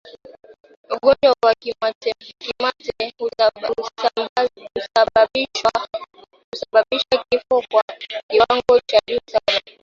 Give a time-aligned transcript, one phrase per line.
[0.95, 2.11] Ugonjwa wa kimeta
[6.51, 7.83] husababisha vifo kwa
[8.27, 9.61] kiwango cha juu sana